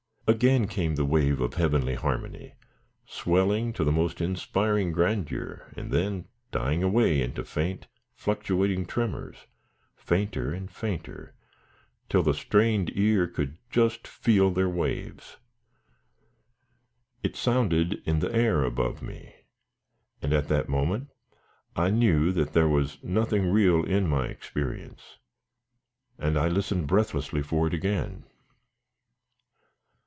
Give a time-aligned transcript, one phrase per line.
[0.27, 2.53] Again came the wave of heavenly harmony,
[3.05, 9.45] swelling to the most inspiring grandeur, and then dying away into faint, fluctuating tremors,
[9.97, 11.35] fainter and fainter,
[12.07, 15.35] till the strained ear could just feel their waves.
[17.23, 19.35] It sounded in the air above me,
[20.21, 21.09] and at that moment
[21.75, 25.17] I knew that there was nothing real in my experience,
[26.17, 28.23] and I listened breathlessly for it again.